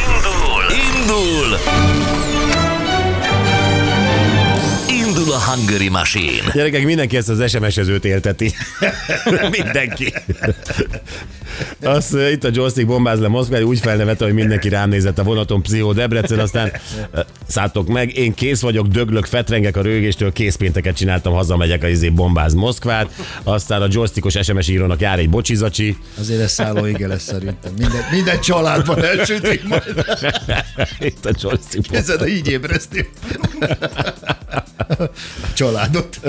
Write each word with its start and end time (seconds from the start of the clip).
Indul! 0.00 0.64
Indul! 0.70 1.91
Hungary 5.46 5.88
Machine! 5.88 6.52
Gyerekek, 6.54 6.84
mindenki 6.84 7.16
ezt 7.16 7.28
az 7.28 7.50
SMS-ezőt 7.50 8.04
élteti. 8.04 8.54
mindenki. 9.58 10.12
Az, 11.82 12.08
uh, 12.12 12.30
itt 12.30 12.44
a 12.44 12.48
joystick 12.52 12.86
bombáz 12.86 13.20
le 13.20 13.28
Moszkva, 13.28 13.62
úgy 13.62 13.78
felnevette, 13.78 14.24
hogy 14.24 14.34
mindenki 14.34 14.68
rám 14.68 14.88
nézett 14.88 15.18
a 15.18 15.22
vonaton 15.22 15.62
Pszichó 15.62 15.92
Debrecen, 15.92 16.38
aztán 16.38 16.72
uh, 17.14 17.20
szálltok 17.46 17.88
meg, 17.88 18.16
én 18.16 18.34
kész 18.34 18.60
vagyok, 18.60 18.86
döglök, 18.86 19.24
fetrengek 19.24 19.76
a 19.76 19.82
rögéstől, 19.82 20.32
készpénteket 20.32 20.96
csináltam, 20.96 21.32
hazamegyek 21.32 21.82
a 21.82 21.88
izé 21.88 22.08
bombáz 22.08 22.54
Moszkvát, 22.54 23.14
aztán 23.42 23.82
a 23.82 23.86
joystickos 23.90 24.38
SMS 24.42 24.68
írónak 24.68 25.00
jár 25.00 25.18
egy 25.18 25.30
bocsizacsi, 25.30 25.96
Azért 26.18 26.40
ez 26.40 26.52
szálló 26.52 26.86
ige 26.86 27.06
lesz 27.06 27.22
szerintem. 27.22 27.72
Minden, 27.78 28.04
minden 28.10 28.40
családban 28.40 29.04
elsütik 29.04 29.68
majd. 29.68 30.04
itt 31.08 31.26
a 31.26 31.30
joystick 31.40 31.94
Ez 31.94 32.08
a 32.08 32.26
így 32.26 32.60
Családot. 35.54 36.20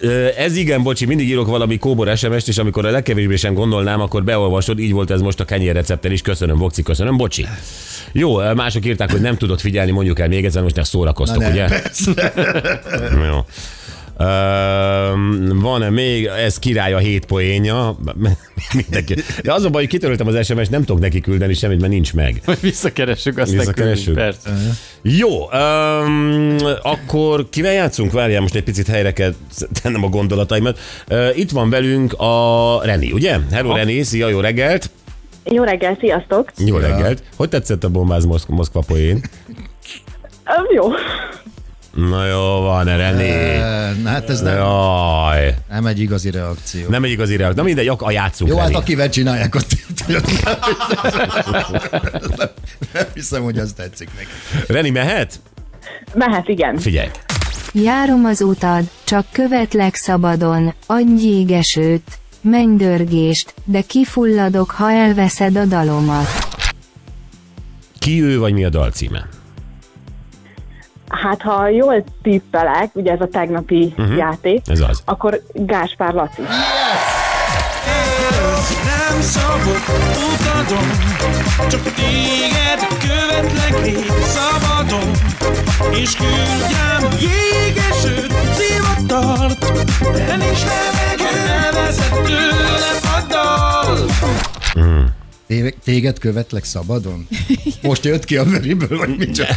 Ö, 0.00 0.28
Ez 0.36 0.56
igen, 0.56 0.82
bocsi, 0.82 1.04
mindig 1.06 1.28
írok 1.28 1.46
valami 1.46 1.78
kóbor 1.78 2.16
SMS-t, 2.16 2.48
és 2.48 2.58
amikor 2.58 2.86
a 2.86 2.90
legkevésbé 2.90 3.36
sem 3.36 3.54
gondolnám, 3.54 4.00
akkor 4.00 4.24
beolvasod, 4.24 4.78
így 4.78 4.92
volt 4.92 5.10
ez 5.10 5.20
most 5.20 5.40
a 5.40 5.44
kenyérrecepten 5.44 6.12
is. 6.12 6.22
Köszönöm, 6.22 6.56
Vokci, 6.58 6.82
köszönöm, 6.82 7.16
bocsi. 7.16 7.46
Jó, 8.12 8.36
mások 8.54 8.86
írták, 8.86 9.10
hogy 9.10 9.20
nem 9.20 9.36
tudod 9.36 9.60
figyelni, 9.60 9.90
mondjuk 9.90 10.18
el 10.18 10.28
még 10.28 10.44
egyszer, 10.44 10.62
most 10.62 10.76
ne 10.76 10.84
szórakoztok, 10.84 11.42
Na 11.42 11.48
ne, 11.48 11.52
ugye? 11.52 11.68
Jó. 13.26 13.44
Van-e 15.54 15.90
még, 15.90 16.24
ez 16.26 16.58
király 16.58 16.92
a 16.92 16.98
hét 16.98 17.26
poénja, 17.26 17.96
mindenki. 18.74 19.14
De 19.42 19.52
az 19.52 19.64
a 19.64 19.70
baj, 19.70 19.80
hogy 19.82 19.90
kitöröltem 19.90 20.26
az 20.26 20.46
SMS-t, 20.46 20.70
nem 20.70 20.84
tudok 20.84 21.00
neki 21.02 21.20
küldeni 21.20 21.54
semmit, 21.54 21.80
mert 21.80 21.92
nincs 21.92 22.14
meg. 22.14 22.40
Visszakeressük, 22.60 23.38
azt 23.38 23.50
Visszakeressük? 23.50 24.14
Persze. 24.14 24.50
Jó, 25.02 25.28
um, 25.50 26.56
akkor 26.82 27.48
kivel 27.50 27.72
játszunk? 27.72 28.12
Várjál, 28.12 28.40
most 28.40 28.54
egy 28.54 28.64
picit 28.64 28.86
helyre 28.86 29.12
kell 29.12 29.34
tennem 29.82 30.04
a 30.04 30.08
gondolataimat. 30.08 30.78
Uh, 31.10 31.38
itt 31.38 31.50
van 31.50 31.70
velünk 31.70 32.12
a 32.12 32.80
Reni, 32.84 33.12
ugye? 33.12 33.38
Hello 33.50 33.74
Reni, 33.74 34.02
szia, 34.02 34.28
jó 34.28 34.40
reggelt! 34.40 34.90
Jó 35.44 35.62
reggel, 35.62 35.96
sziasztok! 36.00 36.52
Jó 36.56 36.76
reggelt! 36.76 37.22
Hogy 37.36 37.48
tetszett 37.48 37.84
a 37.84 37.88
bombáz 37.88 38.24
Moszk- 38.24 38.48
Moszkva 38.48 38.82
poén? 38.86 39.20
Jó. 40.74 40.88
Na 41.98 42.26
jó 42.26 42.60
van, 42.60 42.84
Reni. 42.84 43.56
Na 44.02 44.08
hát 44.08 44.30
ez 44.30 44.40
nem, 44.40 44.54
Jaj, 44.56 45.54
nem 45.70 45.86
egy 45.86 46.00
igazi 46.00 46.30
reakció. 46.30 46.88
nem 46.88 47.04
egy 47.04 47.10
igazi 47.10 47.36
reakció. 47.36 47.56
Na 47.62 47.66
mindegy, 47.68 47.88
ak- 47.88 48.02
a 48.02 48.10
játszunk, 48.10 48.50
Jó, 48.50 48.56
hát 48.56 48.66
Reni. 48.66 48.78
akivel 48.80 49.08
csinálják, 49.08 49.54
ott 49.54 49.66
nem 52.92 53.06
hiszem, 53.14 53.42
hogy 53.42 53.58
az 53.58 53.72
tetszik 53.72 54.08
neki. 54.16 54.28
Reni 54.72 54.90
mehet? 54.90 55.40
Mehet, 56.14 56.48
igen. 56.48 56.76
Figyelj. 56.78 57.08
Járom 57.72 58.24
az 58.24 58.40
utad, 58.40 58.84
csak 59.04 59.26
követlek 59.32 59.94
szabadon, 59.94 60.74
adj 60.86 61.26
jégesőt, 61.26 62.18
mennydörgést, 62.40 63.54
de 63.64 63.80
kifulladok, 63.80 64.70
ha 64.70 64.92
elveszed 64.92 65.56
a 65.56 65.64
dalomat. 65.64 66.26
Ki 67.98 68.22
ő, 68.22 68.38
vagy 68.38 68.52
mi 68.52 68.64
a 68.64 68.68
dal 68.68 68.90
címe? 68.90 69.28
Hát, 71.22 71.42
ha 71.42 71.68
jól 71.68 72.04
tippelek, 72.22 72.90
ugye 72.92 73.12
ez 73.12 73.20
a 73.20 73.28
tegnapi 73.28 73.94
uh-huh. 73.98 74.16
játék, 74.16 74.60
Ez 74.66 74.80
az. 74.80 75.02
akkor 75.04 75.42
Gáspár 75.52 76.12
Laci. 76.14 76.42
Nem 78.84 79.20
szabad 79.20 79.80
utadon, 80.32 80.90
csak 81.68 81.82
téged 81.82 82.80
követlek 83.08 83.86
én 83.86 84.04
szabadon, 84.22 85.10
és 85.90 86.16
küldjem 86.16 87.18
jégesőt, 87.20 88.32
zivatart, 88.54 89.72
de 90.26 90.36
nincs 90.36 90.62
levegő, 90.64 91.50
elveszett 91.62 92.22
tőlem 92.22 92.98
a 93.02 93.20
dal. 93.28 93.96
Té- 94.74 95.17
Téged 95.84 96.18
követlek 96.18 96.64
szabadon? 96.64 97.28
Most 97.82 98.04
jött 98.04 98.24
ki 98.24 98.36
a 98.36 98.44
veriből, 98.44 98.98
vagy 98.98 99.16
mit 99.16 99.34
csak? 99.34 99.48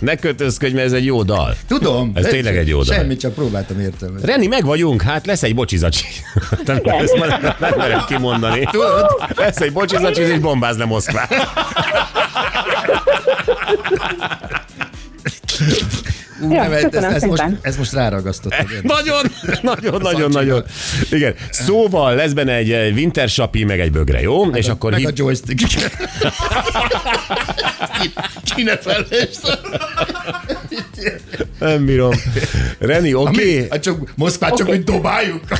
Ne 0.00 0.16
kötözködj, 0.16 0.74
mert 0.74 0.86
ez 0.86 0.92
egy 0.92 1.04
jó 1.04 1.22
dal. 1.22 1.56
Tudom. 1.68 2.10
Ez 2.14 2.26
tényleg 2.26 2.56
egy 2.56 2.68
jó 2.68 2.82
dal. 2.82 2.96
Semmit, 2.96 3.20
csak 3.20 3.34
próbáltam 3.34 3.80
értelmezni. 3.80 4.26
Reni, 4.26 4.46
meg 4.46 4.64
vagyunk, 4.64 5.02
hát 5.02 5.26
lesz 5.26 5.42
egy 5.42 5.54
bocsizacsi. 5.54 6.04
Nem, 6.66 6.80
ezt 6.84 7.18
már 7.18 7.40
nem, 7.42 7.54
nem 7.60 7.72
merem 7.76 8.04
kimondani. 8.06 8.68
Tudod? 8.70 9.06
Lesz 9.36 9.60
egy 9.60 9.72
bocsizacsi, 9.72 10.20
és 10.20 10.38
bombáz 10.38 10.76
le 10.76 10.84
Moszkvát. 10.84 11.34
Ja, 16.50 16.62
nem, 16.62 16.72
ez, 16.72 16.82
köszönöm 16.82 17.14
ez, 17.14 17.22
most, 17.22 17.40
szépen. 17.40 17.58
ez 17.62 17.76
most 17.76 17.92
ráragasztottad. 17.92 18.66
Nagyon, 18.82 19.22
nagyon, 19.62 20.00
nagyon, 20.00 20.30
nagyon. 20.30 20.64
Igen. 21.10 21.34
Szóval 21.50 22.14
lesz 22.14 22.32
benne 22.32 22.54
egy 22.54 22.72
eh, 22.72 22.94
winter 22.94 23.28
sapi, 23.28 23.64
meg 23.64 23.80
egy 23.80 23.92
bögre, 23.92 24.20
jó? 24.20 24.46
És 24.46 24.68
akkor 24.68 24.90
Meg 24.90 25.04
a 25.04 25.06
hív... 25.08 25.18
joystick. 25.18 25.64
Ki 28.54 28.62
ne. 28.62 28.72
Nem 31.58 31.84
bírom. 31.84 32.12
Reni, 32.78 33.14
oké? 33.14 33.54
Okay. 33.54 33.66
Hát 33.70 33.82
csak 33.82 34.12
Moszkvát 34.16 34.56
csak, 34.56 34.66
hogy 34.66 34.84
dobáljuk. 34.84 35.40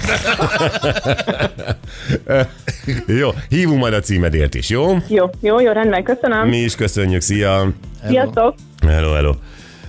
Jó, 3.20 3.30
hívunk 3.48 3.80
majd 3.80 3.94
a 3.94 4.00
címedért 4.00 4.54
is, 4.54 4.68
jó? 4.68 4.96
Jó, 5.08 5.30
jó, 5.40 5.60
jó, 5.60 5.72
rendben, 5.72 6.02
köszönöm. 6.02 6.48
Mi 6.48 6.56
is 6.56 6.74
köszönjük, 6.74 7.20
szia! 7.20 7.72
Sziasztok! 8.06 8.54
Hello, 8.86 9.12
hello. 9.12 9.34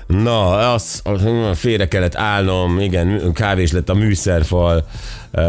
Na, 0.07 0.71
az, 0.73 1.01
az 1.03 1.21
félre 1.53 1.87
kellett 1.87 2.15
állnom, 2.15 2.79
igen, 2.79 3.33
kávés 3.33 3.71
lett 3.71 3.89
a 3.89 3.93
műszerfal. 3.93 4.85
Uh, 5.31 5.43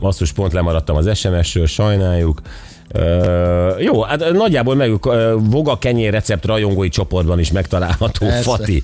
basszus, 0.00 0.32
pont 0.32 0.52
lemaradtam 0.52 0.96
az 0.96 1.18
SMS-ről, 1.18 1.66
sajnáljuk. 1.66 2.40
Uh, 2.94 3.82
jó, 3.82 4.02
hát 4.02 4.32
nagyjából 4.32 4.74
meg 4.74 4.92
uh, 4.92 5.32
Voga 5.50 5.78
kenyér 5.78 6.12
recept 6.12 6.44
rajongói 6.44 6.88
csoportban 6.88 7.38
is 7.38 7.52
megtalálható 7.52 8.26
Persze. 8.26 8.42
Fati. 8.42 8.82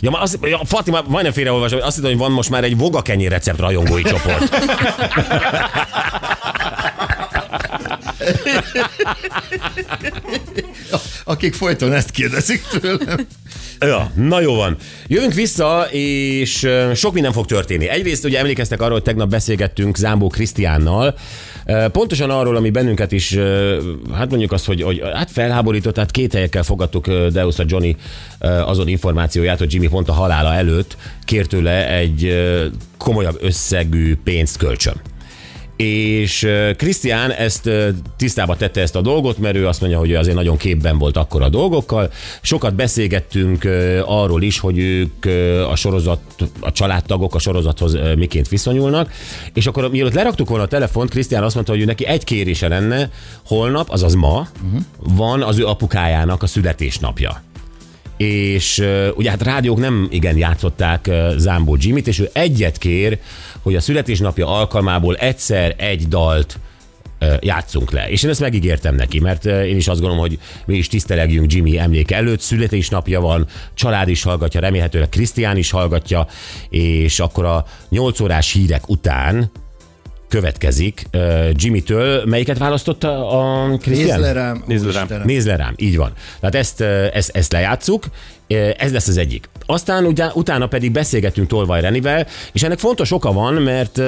Ja, 0.00 0.10
már 0.10 0.22
az, 0.22 0.38
ja, 0.42 0.60
Fati, 0.64 0.90
már 0.90 1.02
majdnem 1.08 1.32
félreolvasom, 1.32 1.80
azt 1.82 1.96
hittem, 1.96 2.10
hogy 2.10 2.20
van 2.20 2.30
most 2.30 2.50
már 2.50 2.64
egy 2.64 2.76
Voga 2.76 3.02
kenyér 3.02 3.30
recept 3.30 3.58
rajongói 3.58 4.02
csoport. 4.02 4.56
Akik 11.24 11.54
folyton 11.54 11.92
ezt 11.92 12.10
kérdezik 12.10 12.62
tőlem. 12.80 13.26
Ja, 13.80 14.10
na 14.14 14.40
jó 14.40 14.54
van. 14.54 14.76
Jövünk 15.06 15.32
vissza, 15.32 15.86
és 15.90 16.68
sok 16.94 17.12
minden 17.12 17.32
fog 17.32 17.46
történni. 17.46 17.88
Egyrészt 17.88 18.24
ugye 18.24 18.38
emlékeztek 18.38 18.80
arról, 18.80 18.92
hogy 18.92 19.02
tegnap 19.02 19.28
beszélgettünk 19.28 19.96
Zámbó 19.96 20.28
Krisztiánnal, 20.28 21.14
pontosan 21.92 22.30
arról, 22.30 22.56
ami 22.56 22.70
bennünket 22.70 23.12
is, 23.12 23.38
hát 24.14 24.30
mondjuk 24.30 24.52
azt, 24.52 24.66
hogy, 24.66 24.82
hogy 24.82 25.02
hát 25.14 25.30
felháborított, 25.30 25.94
tehát 25.94 26.10
két 26.10 26.32
helyekkel 26.32 26.62
fogadtuk 26.62 27.06
a 27.06 27.64
Johnny 27.66 27.96
azon 28.40 28.88
információját, 28.88 29.58
hogy 29.58 29.72
Jimmy 29.72 29.88
pont 29.88 30.08
a 30.08 30.12
halála 30.12 30.54
előtt 30.54 30.96
kért 31.24 31.48
tőle 31.48 31.88
egy 31.88 32.44
komolyabb 32.98 33.38
összegű 33.40 34.16
pénzt 34.24 34.56
kölcsön. 34.56 34.94
És 35.76 36.48
Krisztián 36.76 37.30
ezt 37.30 37.70
tisztába 38.16 38.56
tette 38.56 38.80
ezt 38.80 38.96
a 38.96 39.00
dolgot, 39.00 39.38
mert 39.38 39.56
ő 39.56 39.66
azt 39.66 39.80
mondja, 39.80 39.98
hogy 39.98 40.10
ő 40.10 40.16
azért 40.16 40.36
nagyon 40.36 40.56
képben 40.56 40.98
volt 40.98 41.16
akkor 41.16 41.42
a 41.42 41.48
dolgokkal. 41.48 42.10
Sokat 42.40 42.74
beszélgettünk 42.74 43.68
arról 44.04 44.42
is, 44.42 44.58
hogy 44.58 44.78
ők 44.78 45.24
a 45.70 45.76
sorozat, 45.76 46.20
a 46.60 46.72
családtagok 46.72 47.34
a 47.34 47.38
sorozathoz 47.38 47.96
miként 48.16 48.48
viszonyulnak, 48.48 49.10
és 49.54 49.66
akkor 49.66 49.90
mielőtt 49.90 50.14
leraktuk 50.14 50.48
volna 50.48 50.64
a 50.64 50.68
telefont, 50.68 51.10
Krisztián 51.10 51.42
azt 51.42 51.54
mondta, 51.54 51.72
hogy 51.72 51.80
ő 51.80 51.84
neki 51.84 52.06
egy 52.06 52.24
kérése 52.24 52.68
lenne, 52.68 53.10
holnap, 53.46 53.90
azaz 53.90 54.14
ma, 54.14 54.48
uh-huh. 54.64 54.80
van 55.16 55.42
az 55.42 55.58
ő 55.58 55.66
apukájának 55.66 56.42
a 56.42 56.46
születésnapja 56.46 57.42
és 58.16 58.84
ugye 59.14 59.30
hát 59.30 59.42
rádiók 59.42 59.78
nem 59.78 60.08
igen 60.10 60.36
játszották 60.36 61.06
uh, 61.08 61.36
Zámbó 61.36 61.76
Jimmy-t, 61.80 62.06
és 62.06 62.18
ő 62.18 62.30
egyet 62.32 62.78
kér, 62.78 63.18
hogy 63.62 63.74
a 63.74 63.80
születésnapja 63.80 64.46
alkalmából 64.46 65.16
egyszer 65.16 65.74
egy 65.78 66.08
dalt 66.08 66.58
játszunk 67.40 67.90
le. 67.90 68.08
És 68.08 68.22
én 68.22 68.30
ezt 68.30 68.40
megígértem 68.40 68.94
neki, 68.94 69.20
mert 69.20 69.44
én 69.44 69.76
is 69.76 69.88
azt 69.88 70.00
gondolom, 70.00 70.26
hogy 70.26 70.38
mi 70.66 70.76
is 70.76 70.88
tisztelegjünk 70.88 71.52
Jimmy 71.52 71.78
emléke 71.78 72.16
előtt, 72.16 72.40
születésnapja 72.40 73.20
van, 73.20 73.46
család 73.74 74.08
is 74.08 74.22
hallgatja, 74.22 74.60
remélhetőleg 74.60 75.08
Krisztián 75.08 75.56
is 75.56 75.70
hallgatja, 75.70 76.26
és 76.70 77.20
akkor 77.20 77.44
a 77.44 77.64
8 77.88 78.20
órás 78.20 78.52
hírek 78.52 78.88
után 78.88 79.50
következik 80.28 81.02
uh, 81.12 81.50
Jimmy-től. 81.54 82.24
Melyiket 82.24 82.58
választotta 82.58 83.30
a 83.30 83.76
Krisztián? 83.76 84.20
Nézd 84.20 84.20
le 84.20 84.32
rám, 84.32 84.64
Nézd 84.66 84.86
le 84.86 84.92
rám. 84.92 85.02
Istenem. 85.02 85.26
Nézd 85.26 85.46
le 85.46 85.56
rám, 85.56 85.74
így 85.76 85.96
van. 85.96 86.12
Tehát 86.40 86.54
ezt, 86.54 86.80
ezt, 87.12 87.36
ezt 87.36 87.52
lejátszuk, 87.52 88.04
ez 88.76 88.92
lesz 88.92 89.08
az 89.08 89.16
egyik. 89.16 89.48
Aztán 89.66 90.04
ugye, 90.04 90.26
utána 90.34 90.66
pedig 90.66 90.92
beszélgettünk 90.92 91.48
Tolvaj 91.48 91.80
Renivel, 91.80 92.26
és 92.52 92.62
ennek 92.62 92.78
fontos 92.78 93.12
oka 93.12 93.32
van, 93.32 93.54
mert 93.54 94.00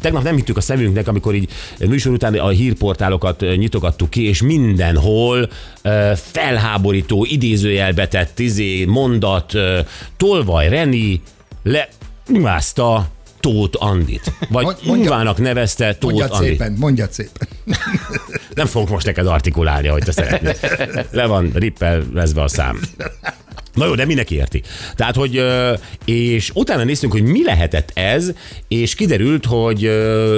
tegnap 0.00 0.22
nem 0.22 0.36
hittük 0.36 0.56
a 0.56 0.60
szemünknek, 0.60 1.08
amikor 1.08 1.34
így 1.34 1.50
műsor 1.78 2.12
után 2.12 2.34
a 2.34 2.48
hírportálokat 2.48 3.40
nyitogattuk 3.56 4.10
ki, 4.10 4.28
és 4.28 4.42
mindenhol 4.42 5.48
felháborító, 6.14 7.26
idézőjelbetett 7.30 8.38
izé, 8.38 8.84
mondat, 8.84 9.52
Tolvaj 10.16 10.68
Reni 10.68 11.22
lemászta 12.26 13.06
Tóth 13.42 13.82
Andit. 13.84 14.32
Vagy 14.50 14.64
Mond- 14.64 14.78
mondja- 14.86 15.10
Uvának 15.10 15.38
nevezte 15.38 15.94
Tóth 15.94 16.04
Mondjad 16.14 16.30
Andit. 16.32 16.48
szépen, 16.50 16.72
mondjad 16.78 17.12
szépen. 17.12 17.48
Nem 18.54 18.66
fogok 18.66 18.88
most 18.88 19.06
neked 19.06 19.26
artikulálni, 19.26 19.88
ahogy 19.88 20.02
te 20.04 20.12
szeretnél. 20.12 20.54
Le 21.10 21.26
van 21.26 21.50
rippelvezve 21.54 22.42
a 22.42 22.48
szám. 22.48 22.80
Na 23.74 23.86
jó, 23.86 23.94
de 23.94 24.04
mindenki 24.04 24.34
érti. 24.34 24.62
Tehát, 24.94 25.14
hogy, 25.16 25.42
és 26.04 26.50
utána 26.54 26.84
néztünk, 26.84 27.12
hogy 27.12 27.22
mi 27.22 27.44
lehetett 27.44 27.90
ez, 27.94 28.30
és 28.68 28.94
kiderült, 28.94 29.44
hogy 29.46 29.90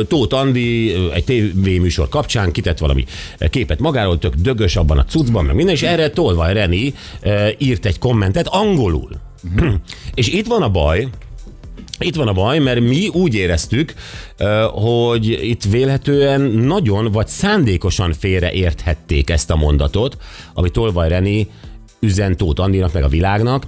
Tóth 0.09 0.35
Andi 0.35 0.95
egy 1.12 1.25
tévéműsor 1.25 2.09
kapcsán 2.09 2.53
kitett 2.53 2.79
valami 2.79 3.05
képet 3.51 3.79
magáról, 3.81 4.19
tök 4.19 4.35
dögös 4.35 4.77
abban 4.77 4.99
a 4.99 5.05
cuccban, 5.05 5.45
meg 5.45 5.55
minden, 5.55 5.75
és 5.75 5.83
erre 5.83 6.11
Tolvaj 6.11 6.53
Reni 6.53 6.95
írt 7.59 7.87
egy 7.87 7.99
kommentet 7.99 8.47
angolul. 8.47 9.09
és 10.15 10.29
itt 10.29 10.47
van 10.47 10.62
a 10.62 10.69
baj, 10.71 11.09
itt 11.99 12.14
van 12.14 12.29
a 12.29 12.32
baj, 12.32 12.58
mert 12.58 12.81
mi 12.81 13.08
úgy 13.08 13.35
éreztük, 13.35 13.94
hogy 14.73 15.26
itt 15.26 15.62
vélhetően 15.62 16.41
nagyon 16.41 17.12
vagy 17.12 17.26
szándékosan 17.26 18.12
félreérthették 18.12 19.31
ezt 19.31 19.50
a 19.50 19.56
mondatot, 19.56 20.17
amit 20.55 20.73
Tolvaj 20.73 21.08
Reni 21.08 21.49
üzen 22.00 22.37
Tóth 22.37 22.61
Andinak, 22.61 22.93
meg 22.93 23.02
a 23.02 23.08
világnak. 23.08 23.67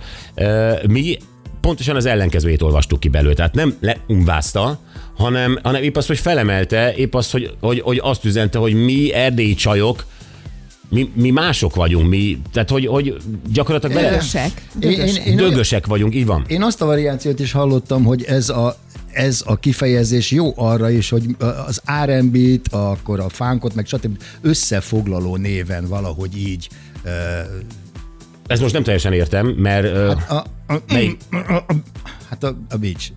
Mi 0.87 1.17
pontosan 1.61 1.97
az 1.97 2.07
ellenkezőjét 2.07 2.63
olvastuk 2.63 3.01
ki 3.01 3.09
belőle. 3.09 3.35
Tehát 3.35 3.55
nem 3.55 3.77
leumvázta, 3.81 4.79
hanem, 5.17 5.59
hanem 5.63 5.83
épp 5.83 5.97
az, 5.97 6.07
hogy 6.07 6.19
felemelte, 6.19 6.95
épp 6.95 7.15
az, 7.15 7.31
hogy, 7.31 7.51
hogy, 7.61 7.81
hogy 7.81 8.01
azt 8.03 8.25
üzente, 8.25 8.59
hogy 8.59 8.75
mi 8.75 9.13
erdélyi 9.13 9.55
csajok, 9.55 10.05
mi, 10.89 11.11
mi 11.15 11.31
mások 11.31 11.75
vagyunk, 11.75 12.09
mi, 12.09 12.39
tehát 12.53 12.71
hogy, 12.71 12.87
hogy 12.87 13.17
gyakorlatilag 13.53 13.97
bele, 13.97 14.09
Dögösek. 14.11 14.67
Én, 14.81 14.91
én, 14.91 14.97
Dögösek. 14.97 15.27
én, 15.27 15.37
dögösek 15.37 15.87
vagyunk, 15.87 16.15
így 16.15 16.27
van. 16.27 16.45
én 16.49 16.63
azt 16.63 16.83
a 16.83 16.87
variációt 16.87 17.41
is 17.41 17.53
hallottam, 17.53 18.05
hogy 18.05 18.23
ez 18.23 18.49
a 18.49 18.77
ez 19.13 19.43
a 19.45 19.57
kifejezés 19.57 20.31
jó 20.31 20.53
arra 20.57 20.91
is, 20.91 21.09
hogy 21.09 21.25
az 21.67 21.83
R&B-t, 22.05 22.69
akkor 22.73 23.21
a 23.21 23.29
fánkot, 23.29 23.75
meg 23.75 23.87
stb. 23.87 24.19
összefoglaló 24.41 25.37
néven 25.37 25.89
valahogy 25.89 26.39
így. 26.39 26.69
Uh, 27.05 27.11
Ezt 28.47 28.61
most 28.61 28.73
nem 28.73 28.83
teljesen 28.83 29.13
értem, 29.13 29.47
mert... 29.47 29.85
ö, 29.85 30.11
a, 30.29 30.45
a, 30.67 30.75
Melyik? 30.89 31.21
a, 31.31 31.53
a, 31.53 31.65
hát 32.29 32.45
a, 32.45 32.57
a 32.71 32.77
beach. 32.77 33.11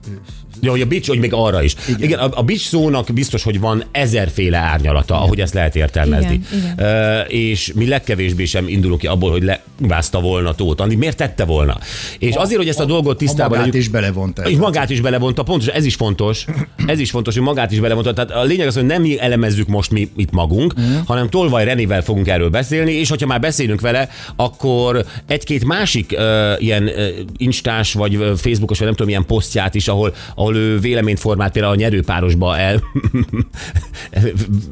Ja, 0.61 0.71
hogy 0.71 0.81
a 0.81 0.85
bitch, 0.85 1.07
hogy 1.09 1.19
még 1.19 1.33
arra 1.33 1.63
is. 1.63 1.75
Igen, 1.87 2.01
Igen 2.01 2.19
a, 2.19 2.29
a 2.33 2.43
bitch 2.43 2.65
szónak 2.67 3.07
biztos, 3.13 3.43
hogy 3.43 3.59
van 3.59 3.83
ezerféle 3.91 4.57
árnyalata, 4.57 5.13
Igen. 5.13 5.25
ahogy 5.25 5.39
ezt 5.39 5.53
lehet 5.53 5.75
értelmezni. 5.75 6.41
Igen, 6.51 6.73
igen. 6.73 6.87
Ö, 6.87 7.19
és 7.21 7.71
mi 7.75 7.87
legkevésbé 7.87 8.45
sem 8.45 8.67
indulunk 8.67 8.99
ki 8.99 9.07
abból, 9.07 9.31
hogy 9.31 9.51
levázta 9.79 10.19
volna 10.21 10.55
Tóth 10.55 10.81
Andi. 10.81 10.95
Miért 10.95 11.17
tette 11.17 11.45
volna? 11.45 11.77
És 12.19 12.35
azért, 12.35 12.57
hogy 12.59 12.67
ezt 12.67 12.79
a 12.79 12.85
dolgot 12.85 13.13
A 13.13 13.17
tisztában 13.17 13.49
magát 13.49 13.65
legyünk- 13.65 13.83
is 13.83 13.89
belevonta. 13.91 14.41
és 14.49 14.57
magát 14.57 14.89
is 14.89 15.01
belevonta, 15.01 15.43
pontosan 15.43 15.73
ez 15.73 15.85
is 15.85 15.95
fontos. 15.95 16.45
Ez 16.85 16.99
is 16.99 17.09
fontos, 17.09 17.33
hogy 17.33 17.43
magát 17.43 17.71
is 17.71 17.79
belevonta. 17.79 18.13
Tehát 18.13 18.31
a 18.31 18.43
lényeg 18.43 18.67
az, 18.67 18.73
hogy 18.75 18.85
nem 18.85 19.01
mi 19.01 19.19
elemezzük 19.19 19.67
most 19.67 19.91
mi 19.91 20.09
itt 20.15 20.31
magunk, 20.31 20.73
Mhm. 20.75 20.85
hanem 21.05 21.29
Tolvaj 21.29 21.65
Renivel 21.65 22.01
fogunk 22.03 22.27
erről 22.27 22.49
beszélni, 22.49 22.91
és 22.91 23.09
hogyha 23.09 23.27
már 23.27 23.39
beszélünk 23.39 23.81
vele, 23.81 24.09
akkor 24.35 25.05
egy-két 25.27 25.65
másik 25.65 26.15
uh, 26.17 26.61
ilyen 26.63 26.83
uh, 26.83 27.07
instás, 27.37 27.93
vagy 27.93 28.17
facebookos, 28.37 28.77
vagy 28.77 28.87
nem 28.87 28.95
tudom, 28.99 29.11
ilyen 29.11 29.25
posztját 29.25 29.75
is, 29.75 29.87
ahol, 29.87 30.13
ahol 30.35 30.55
ő 30.55 30.79
véleményt 30.79 31.19
formált 31.19 31.51
például 31.51 31.73
a 31.73 31.77
nyerőpárosba 31.77 32.57
el 32.57 32.83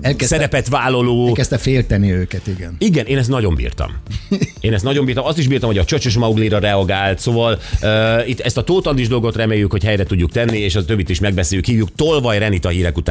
Elkezdte- 0.01 0.27
szerepet 0.27 0.68
vállaló. 0.69 1.27
Elkezdte 1.27 1.57
félteni 1.57 2.12
őket, 2.12 2.47
igen. 2.47 2.75
Igen, 2.79 3.06
én 3.06 3.18
ezt 3.18 3.29
nagyon 3.29 3.56
bírtam. 3.56 3.91
Én 4.59 4.74
ezt 4.74 4.83
nagyon 4.83 5.06
bírtam. 5.06 5.25
Azt 5.25 5.38
is 5.38 5.47
bírtam, 5.47 5.69
hogy 5.69 5.77
a 5.77 5.85
csöcsös 5.85 6.18
Mauglira 6.18 6.59
reagált, 6.59 7.19
szóval 7.19 7.59
uh, 7.81 8.29
itt 8.29 8.39
ezt 8.39 8.57
a 8.57 8.63
Tóth 8.63 8.88
Andis 8.88 9.07
dolgot 9.07 9.35
reméljük, 9.35 9.71
hogy 9.71 9.83
helyre 9.83 10.03
tudjuk 10.03 10.31
tenni, 10.31 10.57
és 10.57 10.75
a 10.75 10.85
többit 10.85 11.09
is 11.09 11.19
megbeszéljük. 11.19 11.65
Hívjuk 11.65 11.89
Tolvaj 11.95 12.39
Renit 12.39 12.65
a 12.65 12.69
hírek 12.69 12.97
után. 12.97 13.06